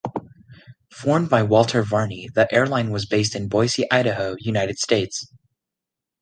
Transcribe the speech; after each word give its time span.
Formed 0.89 1.29
by 1.29 1.43
Walter 1.43 1.83
Varney, 1.83 2.27
the 2.33 2.51
airline 2.51 2.89
was 2.89 3.05
based 3.05 3.35
in 3.35 3.47
Boise, 3.47 3.85
Idaho, 3.91 4.35
United 4.39 4.79
States. 4.79 5.27